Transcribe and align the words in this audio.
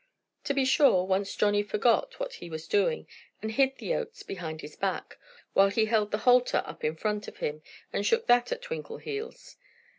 To 0.45 0.55
be 0.55 0.65
sure, 0.65 1.05
once 1.05 1.35
Johnnie 1.35 1.61
forgot 1.61 2.19
what 2.19 2.33
he 2.33 2.49
was 2.49 2.67
doing 2.67 3.05
and 3.39 3.51
hid 3.51 3.75
the 3.75 3.93
oats 3.93 4.23
behind 4.23 4.61
his 4.61 4.75
back, 4.75 5.19
while 5.53 5.69
he 5.69 5.85
held 5.85 6.09
the 6.09 6.17
halter 6.25 6.63
up 6.65 6.83
in 6.83 6.95
front 6.95 7.27
of 7.27 7.37
him 7.37 7.61
and 7.93 8.03
shook 8.03 8.25
that 8.25 8.51
at 8.51 8.63
Twinkleheels. 8.63 9.57